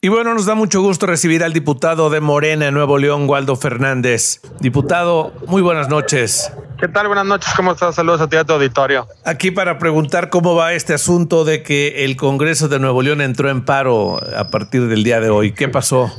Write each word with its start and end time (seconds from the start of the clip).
Y 0.00 0.06
bueno, 0.06 0.32
nos 0.32 0.46
da 0.46 0.54
mucho 0.54 0.80
gusto 0.80 1.06
recibir 1.06 1.42
al 1.42 1.52
diputado 1.52 2.08
de 2.08 2.20
Morena 2.20 2.68
en 2.68 2.74
Nuevo 2.74 2.98
León, 2.98 3.28
Waldo 3.28 3.56
Fernández. 3.56 4.40
Diputado, 4.60 5.32
muy 5.48 5.60
buenas 5.60 5.88
noches. 5.88 6.52
¿Qué 6.78 6.86
tal? 6.86 7.08
Buenas 7.08 7.26
noches, 7.26 7.52
¿cómo 7.56 7.72
estás? 7.72 7.96
Saludos 7.96 8.20
a 8.20 8.28
ti 8.28 8.36
a 8.36 8.44
tu 8.44 8.52
auditorio. 8.52 9.08
Aquí 9.24 9.50
para 9.50 9.76
preguntar 9.80 10.30
cómo 10.30 10.54
va 10.54 10.72
este 10.72 10.94
asunto 10.94 11.44
de 11.44 11.64
que 11.64 12.04
el 12.04 12.16
Congreso 12.16 12.68
de 12.68 12.78
Nuevo 12.78 13.02
León 13.02 13.20
entró 13.20 13.50
en 13.50 13.64
paro 13.64 14.20
a 14.36 14.50
partir 14.50 14.86
del 14.86 15.02
día 15.02 15.18
de 15.18 15.30
hoy. 15.30 15.50
¿Qué 15.50 15.66
pasó? 15.66 16.12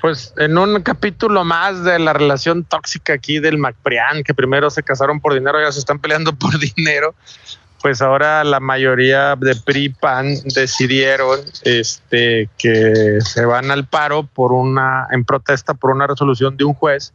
Pues 0.00 0.32
en 0.38 0.56
un 0.56 0.80
capítulo 0.80 1.44
más 1.44 1.84
de 1.84 1.98
la 1.98 2.14
relación 2.14 2.64
tóxica 2.64 3.12
aquí 3.12 3.38
del 3.38 3.58
MacPrián, 3.58 4.24
que 4.24 4.32
primero 4.32 4.70
se 4.70 4.82
casaron 4.82 5.20
por 5.20 5.34
dinero, 5.34 5.60
ya 5.60 5.70
se 5.72 5.80
están 5.80 5.98
peleando 5.98 6.34
por 6.34 6.58
dinero 6.74 7.14
pues 7.82 8.02
ahora 8.02 8.42
la 8.44 8.60
mayoría 8.60 9.36
de 9.36 9.54
PRI 9.54 9.90
PAN 9.90 10.34
decidieron 10.54 11.40
este 11.62 12.48
que 12.58 13.18
se 13.20 13.44
van 13.44 13.70
al 13.70 13.86
paro 13.86 14.24
por 14.24 14.52
una 14.52 15.06
en 15.10 15.24
protesta 15.24 15.74
por 15.74 15.90
una 15.90 16.06
resolución 16.06 16.56
de 16.56 16.64
un 16.64 16.74
juez 16.74 17.12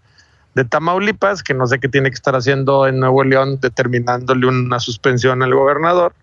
de 0.53 0.65
Tamaulipas 0.65 1.43
que 1.43 1.53
no 1.53 1.67
sé 1.67 1.79
qué 1.79 1.87
tiene 1.87 2.09
que 2.09 2.15
estar 2.15 2.35
haciendo 2.35 2.87
en 2.87 2.99
Nuevo 2.99 3.23
León 3.23 3.59
determinándole 3.59 4.47
una 4.47 4.79
suspensión 4.79 5.41
al 5.43 5.53
gobernador 5.53 6.13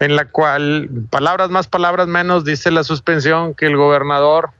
en 0.00 0.16
la 0.16 0.26
cual 0.26 0.88
palabras 1.10 1.50
más 1.50 1.66
palabras 1.66 2.08
menos 2.08 2.44
dice 2.44 2.70
la 2.70 2.84
suspensión 2.84 3.54
que 3.54 3.66
el 3.66 3.76
gobernador 3.76 4.50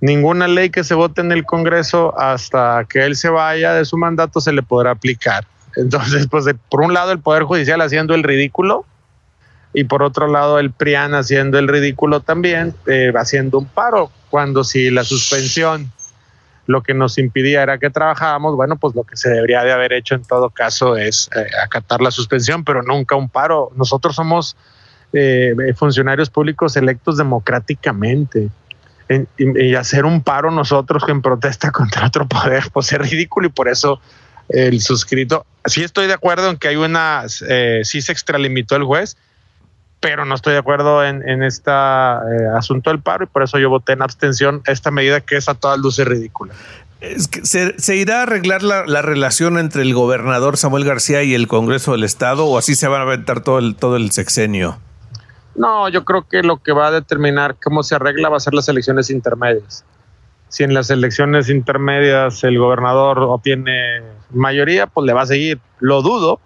ninguna 0.00 0.48
ley 0.48 0.70
que 0.70 0.84
se 0.84 0.94
vote 0.94 1.22
en 1.22 1.32
el 1.32 1.44
Congreso 1.44 2.18
hasta 2.18 2.84
que 2.88 3.04
él 3.04 3.16
se 3.16 3.30
vaya 3.30 3.72
de 3.72 3.84
su 3.84 3.96
mandato 3.96 4.40
se 4.40 4.52
le 4.52 4.62
podrá 4.62 4.90
aplicar 4.90 5.46
entonces, 5.76 6.26
pues 6.28 6.46
por 6.70 6.82
un 6.82 6.94
lado 6.94 7.12
el 7.12 7.20
Poder 7.20 7.44
Judicial 7.44 7.80
haciendo 7.80 8.14
el 8.14 8.22
ridículo 8.22 8.84
y 9.72 9.84
por 9.84 10.02
otro 10.02 10.26
lado 10.28 10.58
el 10.58 10.70
PRIAN 10.70 11.14
haciendo 11.14 11.58
el 11.58 11.68
ridículo 11.68 12.20
también, 12.20 12.74
eh, 12.86 13.12
haciendo 13.16 13.58
un 13.58 13.66
paro, 13.66 14.10
cuando 14.30 14.64
si 14.64 14.90
la 14.90 15.04
suspensión 15.04 15.92
lo 16.66 16.82
que 16.82 16.92
nos 16.92 17.16
impidía 17.16 17.62
era 17.62 17.78
que 17.78 17.88
trabajábamos, 17.88 18.54
bueno, 18.54 18.76
pues 18.76 18.94
lo 18.94 19.02
que 19.02 19.16
se 19.16 19.30
debería 19.30 19.64
de 19.64 19.72
haber 19.72 19.94
hecho 19.94 20.14
en 20.14 20.22
todo 20.22 20.50
caso 20.50 20.96
es 20.96 21.30
eh, 21.34 21.46
acatar 21.64 22.02
la 22.02 22.10
suspensión, 22.10 22.62
pero 22.62 22.82
nunca 22.82 23.16
un 23.16 23.30
paro. 23.30 23.70
Nosotros 23.74 24.14
somos 24.14 24.54
eh, 25.14 25.54
funcionarios 25.76 26.28
públicos 26.28 26.76
electos 26.76 27.16
democráticamente. 27.16 28.50
y, 29.38 29.74
hacer 29.74 30.04
un 30.04 30.22
paro 30.22 30.50
nosotros 30.50 31.02
en 31.08 31.22
protesta 31.22 31.70
contra 31.72 32.06
otro 32.06 32.28
poder, 32.28 32.64
pues 32.70 32.92
es 32.92 32.98
ridículo 32.98 33.46
y 33.46 33.50
por 33.50 33.68
eso 33.68 33.98
el 34.50 34.80
suscrito. 34.82 35.46
Sí 35.68 35.82
estoy 35.82 36.06
de 36.06 36.14
acuerdo 36.14 36.50
en 36.50 36.56
que 36.56 36.68
hay 36.68 36.76
una, 36.76 37.24
eh, 37.48 37.80
sí 37.84 38.02
se 38.02 38.12
extralimitó 38.12 38.76
el 38.76 38.84
juez, 38.84 39.16
pero 40.00 40.24
no 40.24 40.34
estoy 40.34 40.52
de 40.52 40.60
acuerdo 40.60 41.04
en, 41.04 41.28
en 41.28 41.42
este 41.42 41.70
asunto 41.70 42.90
del 42.90 43.00
paro 43.00 43.24
y 43.24 43.26
por 43.26 43.42
eso 43.42 43.58
yo 43.58 43.68
voté 43.68 43.92
en 43.92 44.02
abstención 44.02 44.62
esta 44.66 44.90
medida 44.90 45.20
que 45.20 45.36
es 45.36 45.48
a 45.48 45.54
todas 45.54 45.78
luces 45.78 46.06
ridícula. 46.06 46.54
Es 47.00 47.28
que 47.28 47.44
se, 47.44 47.96
irá 47.96 48.20
a 48.20 48.22
arreglar 48.22 48.62
la, 48.62 48.84
la, 48.84 49.02
relación 49.02 49.56
entre 49.56 49.82
el 49.82 49.94
gobernador 49.94 50.56
Samuel 50.56 50.84
García 50.84 51.22
y 51.22 51.32
el 51.32 51.46
Congreso 51.46 51.92
del 51.92 52.02
Estado 52.02 52.44
o 52.46 52.58
así 52.58 52.74
se 52.74 52.88
van 52.88 53.00
a 53.00 53.04
aventar 53.04 53.40
todo 53.40 53.60
el, 53.60 53.76
todo 53.76 53.96
el 53.96 54.10
sexenio? 54.10 54.78
No, 55.54 55.88
yo 55.88 56.04
creo 56.04 56.26
que 56.26 56.42
lo 56.42 56.60
que 56.60 56.72
va 56.72 56.88
a 56.88 56.90
determinar 56.90 57.56
cómo 57.62 57.84
se 57.84 57.94
arregla 57.94 58.28
va 58.28 58.36
a 58.36 58.40
ser 58.40 58.54
las 58.54 58.68
elecciones 58.68 59.10
intermedias 59.10 59.84
si 60.48 60.64
en 60.64 60.74
las 60.74 60.90
elecciones 60.90 61.50
intermedias 61.50 62.42
el 62.44 62.58
gobernador 62.58 63.18
obtiene 63.20 64.02
mayoría, 64.30 64.86
pues 64.86 65.06
le 65.06 65.12
va 65.12 65.22
a 65.22 65.26
seguir. 65.26 65.60
Lo 65.78 66.02
dudo, 66.02 66.40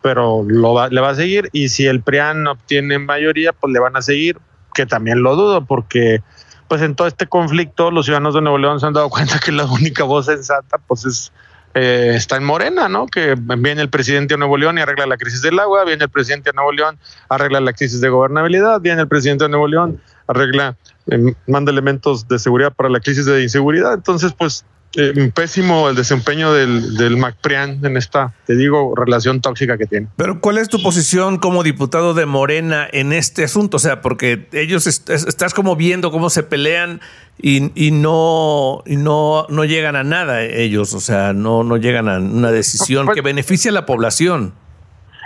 pero 0.00 0.44
lo 0.46 0.88
le 0.88 1.00
va 1.00 1.10
a 1.10 1.14
seguir. 1.14 1.48
Y 1.52 1.68
si 1.68 1.86
el 1.86 2.02
PRIAN 2.02 2.46
obtiene 2.46 2.98
mayoría, 2.98 3.52
pues 3.52 3.72
le 3.72 3.80
van 3.80 3.96
a 3.96 4.02
seguir, 4.02 4.38
que 4.74 4.86
también 4.86 5.22
lo 5.22 5.36
dudo, 5.36 5.64
porque 5.64 6.22
pues 6.68 6.80
en 6.82 6.94
todo 6.94 7.06
este 7.06 7.26
conflicto 7.26 7.90
los 7.90 8.06
ciudadanos 8.06 8.34
de 8.34 8.40
Nuevo 8.40 8.58
León 8.58 8.80
se 8.80 8.86
han 8.86 8.94
dado 8.94 9.10
cuenta 9.10 9.38
que 9.38 9.52
la 9.52 9.66
única 9.66 10.04
voz 10.04 10.26
sensata 10.26 10.78
pues 10.78 11.04
es 11.04 11.32
eh, 11.74 12.12
está 12.14 12.36
en 12.36 12.44
Morena, 12.44 12.88
¿no? 12.88 13.06
Que 13.06 13.34
viene 13.36 13.80
el 13.80 13.88
presidente 13.88 14.34
de 14.34 14.38
Nuevo 14.38 14.56
León 14.56 14.78
y 14.78 14.82
arregla 14.82 15.06
la 15.06 15.16
crisis 15.16 15.40
del 15.42 15.58
agua, 15.58 15.84
viene 15.84 16.04
el 16.04 16.10
presidente 16.10 16.50
de 16.50 16.54
Nuevo 16.54 16.72
León, 16.72 16.98
arregla 17.28 17.60
la 17.60 17.72
crisis 17.72 18.00
de 18.00 18.08
gobernabilidad, 18.08 18.80
viene 18.80 19.02
el 19.02 19.08
presidente 19.08 19.44
de 19.44 19.50
Nuevo 19.50 19.68
León, 19.68 20.00
arregla, 20.26 20.76
eh, 21.06 21.34
manda 21.46 21.72
elementos 21.72 22.28
de 22.28 22.38
seguridad 22.38 22.72
para 22.72 22.90
la 22.90 23.00
crisis 23.00 23.24
de 23.24 23.42
inseguridad. 23.42 23.94
Entonces, 23.94 24.32
pues, 24.32 24.64
eh, 24.96 25.30
pésimo 25.34 25.88
el 25.88 25.96
desempeño 25.96 26.52
del, 26.52 26.96
del 26.96 27.16
MacPrian 27.16 27.84
en 27.84 27.96
esta, 27.96 28.34
te 28.46 28.56
digo, 28.56 28.94
relación 28.94 29.40
tóxica 29.40 29.78
que 29.78 29.86
tiene. 29.86 30.08
Pero, 30.16 30.40
¿cuál 30.40 30.58
es 30.58 30.68
tu 30.68 30.82
posición 30.82 31.38
como 31.38 31.62
diputado 31.62 32.14
de 32.14 32.26
Morena 32.26 32.86
en 32.92 33.12
este 33.12 33.44
asunto? 33.44 33.78
O 33.78 33.80
sea, 33.80 34.02
porque 34.02 34.48
ellos 34.52 34.86
estás 34.86 35.54
como 35.54 35.76
viendo 35.76 36.10
cómo 36.10 36.28
se 36.30 36.42
pelean 36.42 37.00
y, 37.40 37.72
y, 37.74 37.90
no, 37.90 38.82
y 38.86 38.96
no, 38.96 39.46
no 39.48 39.64
llegan 39.64 39.96
a 39.96 40.04
nada 40.04 40.42
ellos, 40.42 40.92
o 40.94 41.00
sea, 41.00 41.32
no, 41.32 41.64
no 41.64 41.76
llegan 41.76 42.08
a 42.08 42.18
una 42.18 42.50
decisión 42.50 43.06
pues 43.06 43.16
que 43.16 43.22
beneficie 43.22 43.70
a 43.70 43.72
la 43.72 43.86
población. 43.86 44.52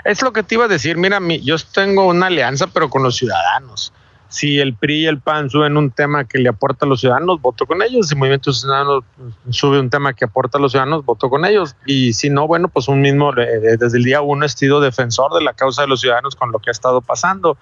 Es 0.04 0.22
lo 0.22 0.32
que 0.32 0.44
te 0.44 0.54
iba 0.54 0.66
a 0.66 0.68
decir, 0.68 0.96
mira, 0.96 1.18
yo 1.42 1.56
tengo 1.74 2.06
una 2.06 2.26
alianza, 2.26 2.68
pero 2.68 2.88
con 2.88 3.02
los 3.02 3.16
ciudadanos 3.16 3.92
si 4.36 4.60
el 4.60 4.74
PRI 4.74 5.04
y 5.04 5.06
el 5.06 5.18
PAN 5.18 5.48
suben 5.48 5.78
un 5.78 5.90
tema 5.90 6.24
que 6.24 6.38
le 6.38 6.50
aporta 6.50 6.84
a 6.84 6.88
los 6.88 7.00
ciudadanos, 7.00 7.40
voto 7.40 7.64
con 7.64 7.80
ellos. 7.80 8.08
Si 8.08 8.14
el 8.14 8.18
Movimiento 8.18 8.52
Ciudadano 8.52 9.02
sube 9.48 9.80
un 9.80 9.88
tema 9.88 10.12
que 10.12 10.26
aporta 10.26 10.58
a 10.58 10.60
los 10.60 10.72
ciudadanos, 10.72 11.06
voto 11.06 11.30
con 11.30 11.46
ellos. 11.46 11.74
Y 11.86 12.12
si 12.12 12.28
no, 12.28 12.46
bueno, 12.46 12.68
pues 12.68 12.86
un 12.88 13.00
mismo, 13.00 13.32
eh, 13.34 13.78
desde 13.78 13.96
el 13.96 14.04
día 14.04 14.20
uno 14.20 14.44
he 14.44 14.48
sido 14.50 14.80
defensor 14.80 15.32
de 15.32 15.42
la 15.42 15.54
causa 15.54 15.80
de 15.80 15.88
los 15.88 16.02
ciudadanos 16.02 16.36
con 16.36 16.52
lo 16.52 16.58
que 16.58 16.68
ha 16.68 16.72
estado 16.72 17.00
pasando. 17.00 17.56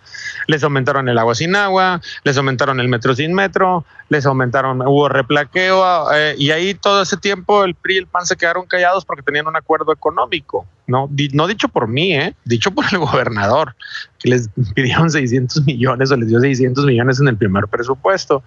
Les 0.49 0.65
aumentaron 0.65 1.09
el 1.09 1.17
agua 1.17 1.37
sin 1.37 1.55
agua, 1.55 2.01
les 2.25 2.37
aumentaron 2.37 2.81
el 2.81 2.89
metro 2.89 3.15
sin 3.15 3.35
metro, 3.35 3.85
les 4.09 4.27
aumentaron, 4.27 4.83
hubo 4.83 5.09
replaqueo, 5.09 6.13
eh, 6.13 6.35
y 6.37 6.51
ahí 6.51 6.75
todo 6.75 7.03
ese 7.03 7.17
tiempo 7.19 7.63
el 7.63 7.77
PRI 7.77 7.95
y 7.95 7.99
el 7.99 8.07
PAN 8.09 8.27
se 8.27 8.35
quedaron 8.35 8.67
callados 8.67 9.05
porque 9.05 9.23
tenían 9.23 9.47
un 9.47 9.55
acuerdo 9.55 9.93
económico. 9.93 10.67
No, 10.87 11.09
no 11.33 11.47
dicho 11.47 11.69
por 11.69 11.89
mí, 11.89 12.15
¿eh? 12.15 12.35
dicho 12.45 12.71
por 12.73 12.85
el 12.91 12.99
gobernador, 12.99 13.75
les 14.25 14.49
pidieron 14.75 15.11
600 15.11 15.65
millones 15.65 16.11
o 16.11 16.17
les 16.17 16.29
dio 16.29 16.41
600 16.41 16.85
millones 16.85 17.21
en 17.21 17.29
el 17.29 17.37
primer 17.37 17.69
presupuesto. 17.69 18.43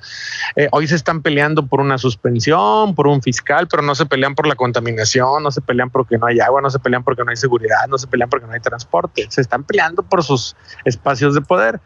Eh, 0.56 0.68
hoy 0.72 0.88
se 0.88 0.96
están 0.96 1.22
peleando 1.22 1.66
por 1.66 1.80
una 1.80 1.98
suspensión, 1.98 2.96
por 2.96 3.08
un 3.08 3.22
fiscal, 3.22 3.68
pero 3.68 3.84
no 3.84 3.96
se 3.96 4.06
pelean 4.06 4.36
por 4.36 4.48
la 4.48 4.56
contaminación, 4.56 5.44
no 5.44 5.52
se 5.52 5.62
pelean 5.62 5.90
porque 5.90 6.18
no 6.18 6.26
hay 6.28 6.40
agua, 6.40 6.62
no 6.62 6.70
se 6.70 6.80
pelean 6.80 7.04
porque 7.04 7.24
no 7.24 7.30
hay 7.30 7.38
seguridad, 7.38 7.88
no 7.90 7.98
se 7.98 8.08
pelean 8.08 8.30
porque 8.30 8.48
no 8.48 8.54
hay 8.54 8.60
transporte, 8.60 9.26
se 9.30 9.42
están 9.42 9.64
peleando 9.64 10.04
por 10.04 10.24
sus 10.24 10.56
espacios 10.86 11.36
de 11.36 11.42
poder. 11.42 11.80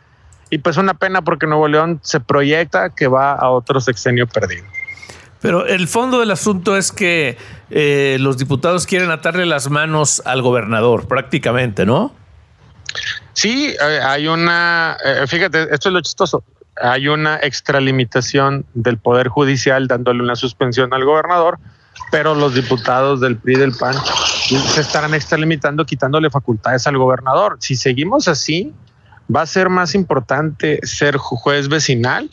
Y 0.49 0.57
pues 0.57 0.75
una 0.77 0.93
pena 0.93 1.21
porque 1.21 1.47
Nuevo 1.47 1.67
León 1.67 1.99
se 2.03 2.19
proyecta 2.19 2.89
que 2.89 3.07
va 3.07 3.33
a 3.33 3.49
otro 3.49 3.79
sexenio 3.79 4.27
perdido. 4.27 4.65
Pero 5.41 5.65
el 5.65 5.87
fondo 5.87 6.19
del 6.19 6.29
asunto 6.29 6.77
es 6.77 6.91
que 6.91 7.37
eh, 7.71 8.17
los 8.19 8.37
diputados 8.37 8.85
quieren 8.85 9.09
atarle 9.09 9.45
las 9.45 9.69
manos 9.69 10.21
al 10.25 10.41
gobernador, 10.41 11.07
prácticamente, 11.07 11.85
¿no? 11.85 12.13
Sí, 13.33 13.75
eh, 13.81 13.99
hay 14.03 14.27
una, 14.27 14.97
eh, 15.03 15.25
fíjate, 15.27 15.63
esto 15.73 15.89
es 15.89 15.93
lo 15.93 16.01
chistoso, 16.01 16.43
hay 16.81 17.07
una 17.07 17.37
extralimitación 17.37 18.65
del 18.73 18.97
Poder 18.97 19.27
Judicial 19.27 19.87
dándole 19.87 20.21
una 20.21 20.35
suspensión 20.35 20.93
al 20.93 21.05
gobernador, 21.05 21.59
pero 22.11 22.35
los 22.35 22.53
diputados 22.53 23.21
del 23.21 23.37
PRI 23.37 23.55
del 23.55 23.73
PAN 23.73 23.95
se 24.73 24.81
estarán 24.81 25.13
extralimitando 25.13 25.85
quitándole 25.85 26.29
facultades 26.29 26.87
al 26.87 26.97
gobernador. 26.97 27.57
Si 27.59 27.75
seguimos 27.75 28.27
así, 28.27 28.73
va 29.33 29.41
a 29.41 29.45
ser 29.45 29.69
más 29.69 29.95
importante 29.95 30.79
ser 30.83 31.17
juez 31.17 31.69
vecinal 31.69 32.29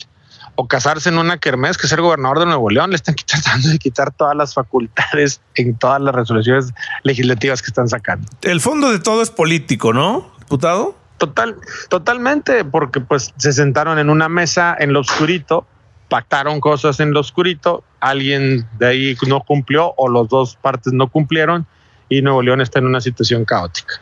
o 0.55 0.67
casarse 0.67 1.07
en 1.07 1.17
una 1.17 1.37
kermés 1.37 1.77
que 1.77 1.87
ser 1.87 2.01
gobernador 2.01 2.39
de 2.39 2.45
Nuevo 2.47 2.69
León. 2.69 2.89
Le 2.89 2.97
están 2.97 3.15
tratando 3.25 3.69
de 3.69 3.77
quitar 3.77 4.11
todas 4.11 4.35
las 4.35 4.53
facultades 4.53 5.39
en 5.55 5.77
todas 5.77 6.01
las 6.01 6.13
resoluciones 6.13 6.73
legislativas 7.03 7.61
que 7.61 7.67
están 7.67 7.87
sacando. 7.87 8.27
El 8.41 8.59
fondo 8.59 8.91
de 8.91 8.99
todo 8.99 9.21
es 9.21 9.29
político, 9.29 9.93
¿no, 9.93 10.31
diputado? 10.49 10.95
Total, 11.19 11.55
totalmente, 11.89 12.65
porque 12.65 13.01
pues 13.01 13.33
se 13.37 13.53
sentaron 13.53 13.99
en 13.99 14.09
una 14.09 14.29
mesa 14.29 14.75
en 14.79 14.93
lo 14.93 15.01
oscurito, 15.01 15.67
pactaron 16.07 16.59
cosas 16.59 16.99
en 16.99 17.11
lo 17.11 17.19
oscurito, 17.19 17.83
alguien 17.99 18.67
de 18.79 18.87
ahí 18.87 19.17
no 19.27 19.41
cumplió 19.41 19.93
o 19.95 20.09
los 20.09 20.27
dos 20.27 20.55
partes 20.55 20.91
no 20.91 21.07
cumplieron 21.07 21.67
y 22.07 22.23
Nuevo 22.23 22.41
León 22.41 22.61
está 22.61 22.79
en 22.79 22.87
una 22.87 22.99
situación 22.99 23.45
caótica. 23.45 24.01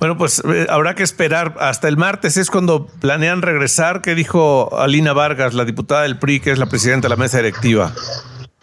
Bueno, 0.00 0.16
pues 0.16 0.42
eh, 0.44 0.66
habrá 0.70 0.94
que 0.94 1.02
esperar 1.02 1.54
hasta 1.60 1.86
el 1.86 1.98
martes, 1.98 2.38
es 2.38 2.50
cuando 2.50 2.86
planean 2.86 3.42
regresar. 3.42 4.00
¿Qué 4.00 4.14
dijo 4.14 4.76
Alina 4.76 5.12
Vargas, 5.12 5.52
la 5.52 5.66
diputada 5.66 6.02
del 6.02 6.18
PRI, 6.18 6.40
que 6.40 6.50
es 6.52 6.58
la 6.58 6.66
presidenta 6.66 7.06
de 7.06 7.10
la 7.10 7.16
mesa 7.16 7.36
directiva? 7.36 7.92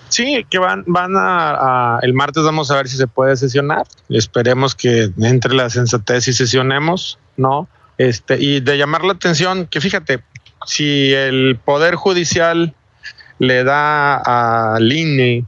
Sí, 0.10 0.46
que 0.50 0.58
van, 0.58 0.84
van 0.88 1.14
a, 1.18 2.00
el 2.02 2.14
martes 2.14 2.44
vamos 2.44 2.72
a 2.72 2.76
ver 2.76 2.88
si 2.88 2.98
se 2.98 3.08
puede 3.08 3.36
sesionar. 3.36 3.86
Esperemos 4.10 4.76
que 4.76 5.12
entre 5.20 5.54
la 5.54 5.70
sensatez 5.70 6.28
y 6.28 6.34
sesionemos, 6.34 7.20
¿no? 7.36 7.68
Este, 7.98 8.42
y 8.42 8.60
de 8.60 8.78
llamar 8.78 9.04
la 9.04 9.14
atención, 9.14 9.68
que 9.68 9.82
fíjate, 9.82 10.24
si 10.66 11.14
el 11.14 11.60
Poder 11.64 11.96
Judicial 11.96 12.74
le 13.40 13.64
da 13.64 14.76
al 14.76 14.92
INE 14.92 15.46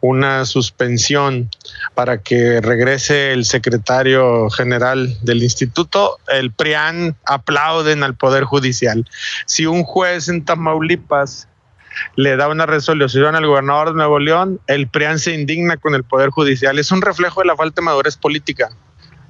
una 0.00 0.44
suspensión 0.44 1.50
para 1.94 2.18
que 2.18 2.60
regrese 2.60 3.32
el 3.32 3.44
secretario 3.44 4.48
general 4.50 5.16
del 5.22 5.42
instituto, 5.42 6.18
el 6.28 6.52
PRIAN 6.52 7.16
aplauden 7.26 8.02
al 8.02 8.14
Poder 8.14 8.44
Judicial. 8.44 9.04
Si 9.46 9.66
un 9.66 9.82
juez 9.82 10.28
en 10.28 10.44
Tamaulipas 10.44 11.48
le 12.16 12.36
da 12.36 12.48
una 12.48 12.66
resolución 12.66 13.34
al 13.34 13.46
gobernador 13.46 13.88
de 13.90 13.94
Nuevo 13.94 14.18
León, 14.18 14.60
el 14.66 14.88
PRIAN 14.88 15.18
se 15.18 15.34
indigna 15.34 15.76
con 15.76 15.94
el 15.94 16.04
Poder 16.04 16.30
Judicial. 16.30 16.78
Es 16.78 16.90
un 16.90 17.02
reflejo 17.02 17.40
de 17.40 17.46
la 17.46 17.56
falta 17.56 17.80
de 17.80 17.86
madurez 17.86 18.16
política. 18.16 18.70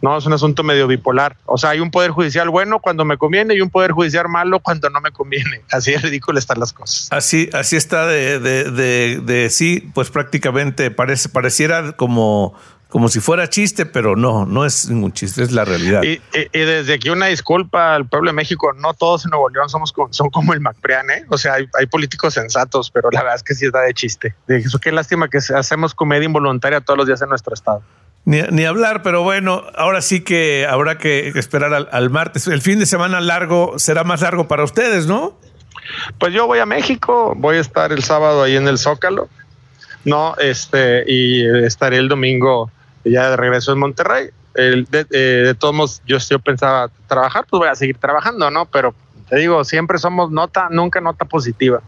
No, 0.00 0.16
es 0.16 0.26
un 0.26 0.32
asunto 0.32 0.62
medio 0.62 0.86
bipolar. 0.86 1.36
O 1.44 1.58
sea, 1.58 1.70
hay 1.70 1.80
un 1.80 1.90
poder 1.90 2.12
judicial 2.12 2.48
bueno 2.50 2.78
cuando 2.78 3.04
me 3.04 3.16
conviene 3.16 3.54
y 3.54 3.60
un 3.60 3.70
poder 3.70 3.90
judicial 3.90 4.28
malo 4.28 4.60
cuando 4.60 4.88
no 4.90 5.00
me 5.00 5.10
conviene. 5.10 5.62
Así 5.72 5.92
de 5.92 5.98
ridículo 5.98 6.38
están 6.38 6.60
las 6.60 6.72
cosas. 6.72 7.08
Así, 7.10 7.50
así 7.52 7.76
está 7.76 8.06
de, 8.06 8.38
de, 8.38 8.70
de, 8.70 9.20
de 9.20 9.50
sí, 9.50 9.90
pues 9.94 10.10
prácticamente 10.10 10.90
parece, 10.90 11.28
pareciera 11.28 11.92
como 11.92 12.54
como 12.88 13.08
si 13.08 13.20
fuera 13.20 13.48
chiste, 13.50 13.84
pero 13.84 14.16
no, 14.16 14.46
no 14.46 14.64
es 14.64 14.88
ningún 14.88 15.12
chiste, 15.12 15.42
es 15.42 15.52
la 15.52 15.64
realidad. 15.64 16.02
Y, 16.02 16.20
y, 16.32 16.48
y, 16.52 16.60
desde 16.60 16.94
aquí 16.94 17.10
una 17.10 17.26
disculpa 17.26 17.94
al 17.94 18.08
pueblo 18.08 18.30
de 18.30 18.34
México, 18.34 18.72
no 18.72 18.94
todos 18.94 19.26
en 19.26 19.30
Nuevo 19.30 19.50
León 19.50 19.68
somos 19.68 19.92
como, 19.92 20.10
son 20.12 20.30
como 20.30 20.54
el 20.54 20.60
MacPrian, 20.60 21.10
¿eh? 21.10 21.26
O 21.28 21.36
sea, 21.36 21.54
hay, 21.54 21.66
hay, 21.78 21.86
políticos 21.86 22.34
sensatos, 22.34 22.90
pero 22.90 23.10
la 23.10 23.20
verdad 23.20 23.36
es 23.36 23.42
que 23.42 23.54
sí 23.54 23.66
está 23.66 23.82
de 23.82 23.92
chiste. 23.92 24.34
De 24.46 24.56
eso, 24.56 24.78
qué 24.78 24.90
lástima 24.90 25.28
que 25.28 25.38
hacemos 25.38 25.94
comedia 25.94 26.24
involuntaria 26.24 26.80
todos 26.80 26.96
los 26.96 27.06
días 27.06 27.20
en 27.20 27.28
nuestro 27.28 27.52
estado. 27.52 27.82
Ni, 28.24 28.40
ni, 28.42 28.64
hablar, 28.64 29.02
pero 29.02 29.22
bueno, 29.22 29.64
ahora 29.74 30.00
sí 30.00 30.22
que 30.22 30.66
habrá 30.68 30.96
que 30.96 31.28
esperar 31.34 31.74
al, 31.74 31.88
al, 31.92 32.08
martes. 32.08 32.46
El 32.46 32.62
fin 32.62 32.78
de 32.78 32.86
semana 32.86 33.20
largo 33.20 33.78
será 33.78 34.02
más 34.02 34.22
largo 34.22 34.48
para 34.48 34.64
ustedes, 34.64 35.06
¿no? 35.06 35.38
Pues 36.18 36.32
yo 36.32 36.46
voy 36.46 36.58
a 36.58 36.66
México, 36.66 37.34
voy 37.36 37.56
a 37.56 37.60
estar 37.60 37.92
el 37.92 38.02
sábado 38.02 38.42
ahí 38.42 38.56
en 38.56 38.66
el 38.66 38.78
Zócalo, 38.78 39.28
¿no? 40.04 40.36
Este, 40.36 41.04
y 41.06 41.44
estaré 41.64 41.98
el 41.98 42.08
domingo 42.08 42.70
ya 43.10 43.30
de 43.30 43.36
regreso 43.36 43.72
en 43.72 43.78
Monterrey. 43.78 44.30
El, 44.54 44.86
de, 44.86 45.06
eh, 45.10 45.42
de, 45.46 45.54
todos 45.54 45.74
modos, 45.74 46.02
yo, 46.06 46.18
yo 46.18 46.38
pensaba 46.38 46.90
trabajar, 47.06 47.46
pues 47.48 47.58
voy 47.58 47.68
a 47.68 47.74
seguir 47.74 47.96
trabajando, 47.98 48.50
¿no? 48.50 48.66
Pero 48.66 48.94
te 49.28 49.36
digo, 49.36 49.62
siempre 49.64 49.98
somos 49.98 50.30
nota, 50.30 50.68
nunca 50.70 51.00
nota 51.00 51.24
positiva. 51.24 51.80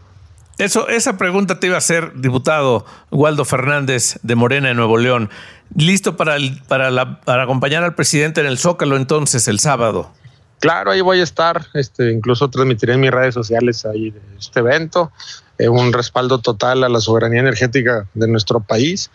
Eso, 0.57 0.87
esa 0.87 1.17
pregunta 1.17 1.59
te 1.59 1.67
iba 1.67 1.75
a 1.75 1.79
hacer, 1.79 2.13
diputado 2.15 2.85
Waldo 3.09 3.45
Fernández 3.45 4.19
de 4.21 4.35
Morena 4.35 4.67
de 4.67 4.75
Nuevo 4.75 4.97
León. 4.97 5.29
¿Listo 5.75 6.17
para, 6.17 6.35
el, 6.35 6.61
para, 6.67 6.91
la, 6.91 7.21
para 7.21 7.43
acompañar 7.43 7.83
al 7.83 7.95
presidente 7.95 8.41
en 8.41 8.47
el 8.47 8.57
Zócalo 8.57 8.95
entonces 8.95 9.47
el 9.47 9.59
sábado? 9.59 10.11
Claro, 10.59 10.91
ahí 10.91 11.01
voy 11.01 11.19
a 11.19 11.23
estar. 11.23 11.65
Este, 11.73 12.11
incluso 12.11 12.49
transmitiré 12.49 12.93
en 12.93 12.99
mis 12.99 13.11
redes 13.11 13.33
sociales 13.33 13.85
ahí 13.85 14.13
este 14.37 14.59
evento. 14.59 15.11
Eh, 15.57 15.67
un 15.67 15.93
respaldo 15.93 16.37
total 16.37 16.83
a 16.83 16.89
la 16.89 16.99
soberanía 16.99 17.39
energética 17.39 18.05
de 18.13 18.27
nuestro 18.27 18.59
país 18.59 19.09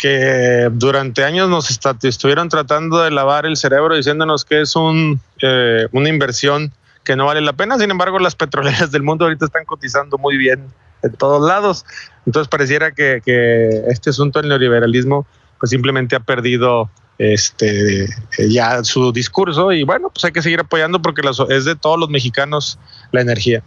que 0.00 0.70
durante 0.72 1.24
años 1.24 1.50
nos 1.50 1.78
estuvieron 2.02 2.48
tratando 2.48 3.00
de 3.00 3.10
lavar 3.10 3.44
el 3.44 3.58
cerebro 3.58 3.94
diciéndonos 3.94 4.46
que 4.46 4.62
es 4.62 4.74
un, 4.74 5.20
eh, 5.42 5.88
una 5.92 6.08
inversión 6.08 6.72
que 7.04 7.16
no 7.16 7.26
vale 7.26 7.42
la 7.42 7.52
pena. 7.52 7.78
Sin 7.78 7.90
embargo, 7.90 8.18
las 8.18 8.34
petroleras 8.34 8.90
del 8.92 9.02
mundo 9.02 9.26
ahorita 9.26 9.44
están 9.44 9.66
cotizando 9.66 10.16
muy 10.16 10.38
bien 10.38 10.68
en 11.02 11.12
todos 11.12 11.46
lados. 11.46 11.84
Entonces 12.24 12.48
pareciera 12.48 12.92
que, 12.92 13.20
que 13.22 13.82
este 13.88 14.08
asunto 14.08 14.40
del 14.40 14.48
neoliberalismo 14.48 15.26
pues 15.58 15.68
simplemente 15.68 16.16
ha 16.16 16.20
perdido 16.20 16.88
este 17.18 18.06
ya 18.38 18.82
su 18.82 19.12
discurso 19.12 19.70
y 19.72 19.82
bueno, 19.82 20.08
pues 20.08 20.24
hay 20.24 20.32
que 20.32 20.40
seguir 20.40 20.60
apoyando 20.60 21.02
porque 21.02 21.20
es 21.50 21.66
de 21.66 21.76
todos 21.76 22.00
los 22.00 22.08
mexicanos 22.08 22.78
la 23.12 23.20
energía. 23.20 23.62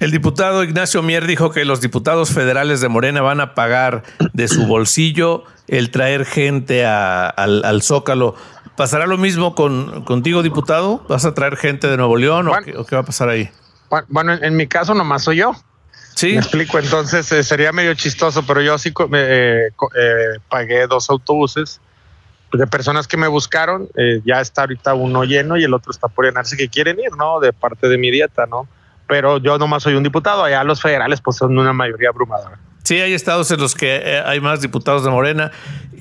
El 0.00 0.10
diputado 0.10 0.62
Ignacio 0.62 1.02
Mier 1.02 1.26
dijo 1.26 1.50
que 1.50 1.64
los 1.64 1.80
diputados 1.80 2.30
federales 2.30 2.82
de 2.82 2.88
Morena 2.88 3.22
van 3.22 3.40
a 3.40 3.54
pagar 3.54 4.02
de 4.34 4.46
su 4.46 4.66
bolsillo 4.66 5.44
el 5.68 5.90
traer 5.90 6.24
gente 6.24 6.84
a, 6.84 7.28
al, 7.28 7.64
al, 7.64 7.82
Zócalo. 7.82 8.34
¿Pasará 8.76 9.06
lo 9.06 9.18
mismo 9.18 9.54
con, 9.54 10.04
contigo, 10.04 10.42
diputado? 10.42 11.04
¿Vas 11.08 11.24
a 11.24 11.34
traer 11.34 11.56
gente 11.56 11.88
de 11.88 11.96
Nuevo 11.96 12.16
León 12.16 12.46
bueno, 12.46 12.60
o, 12.60 12.64
qué, 12.64 12.76
o, 12.76 12.84
qué, 12.84 12.96
va 12.96 13.02
a 13.02 13.04
pasar 13.04 13.28
ahí? 13.28 13.50
Bueno, 14.08 14.34
en, 14.34 14.44
en, 14.44 14.56
mi 14.56 14.66
caso 14.66 14.94
nomás 14.94 15.24
soy 15.24 15.36
yo. 15.38 15.52
Sí. 16.14 16.32
Me 16.32 16.38
explico, 16.38 16.78
entonces 16.78 17.30
eh, 17.32 17.42
sería 17.42 17.72
medio 17.72 17.94
chistoso, 17.94 18.44
pero 18.46 18.60
yo 18.60 18.76
sí 18.78 18.92
eh, 19.14 19.68
eh, 19.96 20.38
pagué 20.48 20.86
dos 20.86 21.10
autobuses 21.10 21.80
de 22.52 22.66
personas 22.66 23.06
que 23.06 23.16
me 23.16 23.28
buscaron. 23.28 23.88
Ya 24.24 24.40
está 24.40 24.62
ahorita 24.62 24.94
uno 24.94 25.24
lleno 25.24 25.56
y 25.56 25.64
el 25.64 25.74
otro 25.74 25.92
está 25.92 26.08
por 26.08 26.24
llenarse 26.24 26.56
que 26.56 26.68
quieren 26.68 26.98
ir, 26.98 27.12
¿no? 27.16 27.40
De 27.40 27.52
parte 27.52 27.88
de 27.88 27.98
mi 27.98 28.10
dieta, 28.10 28.46
¿no? 28.46 28.68
pero 29.08 29.38
yo 29.38 29.58
nomás 29.58 29.82
soy 29.82 29.94
un 29.94 30.02
diputado, 30.04 30.44
allá 30.44 30.62
los 30.62 30.80
federales 30.80 31.20
pues 31.20 31.38
son 31.38 31.58
una 31.58 31.72
mayoría 31.72 32.10
abrumadora. 32.10 32.58
Sí, 32.88 33.02
hay 33.02 33.12
estados 33.12 33.50
en 33.50 33.60
los 33.60 33.74
que 33.74 33.96
eh, 33.96 34.22
hay 34.24 34.40
más 34.40 34.62
diputados 34.62 35.04
de 35.04 35.10
Morena. 35.10 35.52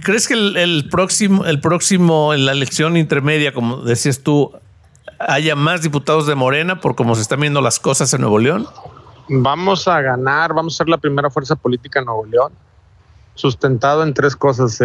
¿Crees 0.04 0.26
que 0.26 0.36
el, 0.36 0.88
próximo, 0.90 1.44
el 1.44 1.60
próximo, 1.60 2.34
en 2.34 2.46
la 2.46 2.54
elección 2.54 2.96
intermedia, 2.96 3.54
como 3.54 3.82
decías 3.82 4.22
tú, 4.22 4.54
haya 5.20 5.58
más 5.58 5.82
diputados 5.82 6.28
de 6.28 6.36
Morena 6.36 6.80
por 6.80 6.96
cómo 6.96 7.14
se 7.16 7.24
están 7.24 7.42
viendo 7.42 7.60
las 7.60 7.82
cosas 7.82 8.14
en 8.14 8.22
Nuevo 8.22 8.40
León? 8.40 8.68
Vamos 9.28 9.86
a 9.90 10.00
ganar, 10.00 10.54
vamos 10.54 10.76
a 10.76 10.78
ser 10.78 10.88
la 10.88 10.98
primera 10.98 11.30
fuerza 11.30 11.58
política 11.58 12.00
en 12.00 12.06
Nuevo 12.06 12.26
León, 12.26 12.54
sustentado 13.36 14.02
en 14.04 14.14
tres 14.14 14.38
cosas. 14.38 14.80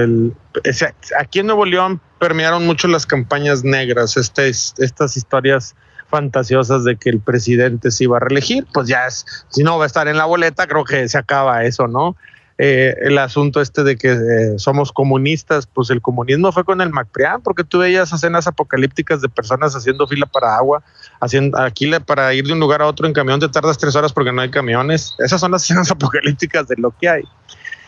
Aquí 1.21 1.39
en 1.39 1.47
Nuevo 1.47 1.65
León 1.65 2.01
permearon 2.19 2.67
mucho 2.67 2.89
las 2.89 3.07
campañas 3.07 3.63
negras, 3.63 4.17
este, 4.17 4.49
estas 4.49 5.17
historias 5.17 5.77
fantasiosas 6.13 6.85
de 6.85 6.97
que 6.97 7.09
el 7.09 7.21
presidente 7.21 7.91
se 7.91 8.05
iba 8.05 8.19
a 8.19 8.21
reelegir, 8.21 8.67
pues 8.73 8.87
ya 8.87 9.07
es, 9.07 9.25
si 9.49 9.63
no 9.63 9.79
va 9.79 9.85
a 9.85 9.87
estar 9.87 10.09
en 10.09 10.19
la 10.19 10.27
boleta, 10.27 10.67
creo 10.67 10.85
que 10.85 11.09
se 11.09 11.17
acaba 11.17 11.65
eso, 11.65 11.89
¿no? 11.89 12.17
Eh, 12.59 12.95
el 13.01 13.17
asunto 13.17 13.63
este 13.63 13.83
de 13.83 13.97
que 13.97 14.13
eh, 14.13 14.59
somos 14.59 14.93
comunistas, 14.93 15.67
pues 15.67 15.89
el 15.89 16.03
comunismo 16.03 16.53
fue 16.53 16.65
con 16.65 16.83
el 16.83 16.91
MacPrián, 16.91 17.41
porque 17.41 17.65
tú 17.65 17.79
veías 17.79 18.13
escenas 18.13 18.47
apocalípticas 18.47 19.23
de 19.23 19.31
personas 19.31 19.75
haciendo 19.75 20.07
fila 20.07 20.27
para 20.27 20.55
agua, 20.55 20.83
haciendo 21.21 21.59
aquí 21.59 21.91
para 22.05 22.35
ir 22.35 22.47
de 22.47 22.53
un 22.53 22.61
lugar 22.61 22.83
a 22.83 22.87
otro 22.87 23.07
en 23.07 23.15
camión 23.15 23.41
te 23.41 23.49
tardas 23.49 23.79
tres 23.79 23.97
horas 23.97 24.13
porque 24.13 24.33
no 24.33 24.43
hay 24.43 24.51
camiones. 24.51 25.17
Esas 25.19 25.41
son 25.41 25.53
las 25.53 25.65
escenas 25.65 25.91
apocalípticas 25.91 26.69
de 26.69 26.77
lo 26.77 26.91
que 26.91 27.09
hay. 27.09 27.23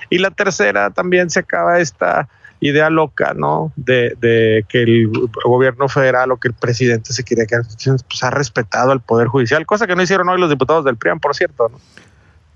Y 0.09 0.17
la 0.17 0.31
tercera 0.31 0.91
también 0.91 1.29
se 1.29 1.41
acaba 1.41 1.79
esta 1.79 2.27
idea 2.61 2.91
loca, 2.91 3.35
¿no? 3.35 3.73
De, 3.77 4.17
de, 4.21 4.65
que 4.69 4.83
el 4.83 5.11
gobierno 5.45 5.89
federal 5.89 6.33
o 6.33 6.39
que 6.39 6.49
el 6.49 6.55
presidente 6.55 7.13
se 7.13 7.25
quiere 7.25 7.47
quedar, 7.47 7.63
pues 8.09 8.23
ha 8.23 8.31
respetado 8.31 8.93
al 8.93 9.01
Poder 9.01 9.29
Judicial, 9.29 9.67
cosa 9.67 9.87
que 9.87 9.97
no 9.97 10.03
hicieron 10.03 10.29
hoy 10.29 10.41
los 10.41 10.51
diputados 10.51 10.85
del 10.85 10.97
PRIAN, 10.97 11.21
por 11.21 11.35
cierto, 11.35 11.69
¿no? 11.69 11.79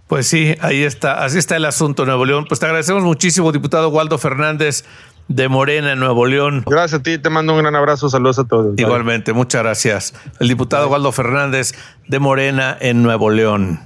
Pues 0.09 0.27
sí, 0.27 0.55
ahí 0.61 0.85
está, 0.85 1.23
así 1.23 1.37
está 1.37 1.57
el 1.57 1.67
asunto, 1.67 2.07
Nuevo 2.07 2.25
León. 2.25 2.47
Pues 2.49 2.61
te 2.61 2.65
agradecemos 2.65 3.03
muchísimo, 3.03 3.53
diputado 3.53 3.91
Waldo 3.91 4.17
Fernández 4.17 4.87
de 5.29 5.49
Morena, 5.49 5.95
Nuevo 5.95 6.25
León. 6.25 6.65
Gracias 6.67 7.01
a 7.01 7.03
ti, 7.03 7.19
te 7.19 7.29
mando 7.29 7.53
un 7.53 7.61
gran 7.61 7.77
abrazo, 7.77 8.09
saludos 8.09 8.39
a 8.39 8.45
todos. 8.45 8.75
Igualmente, 8.79 9.35
muchas 9.35 9.63
gracias. 9.63 10.15
El 10.41 10.49
diputado 10.49 10.89
Waldo 10.89 11.13
Fernández 11.13 11.75
de 12.07 12.19
Morena 12.19 12.77
en 12.81 13.03
Nuevo 13.03 13.29
León. 13.29 13.81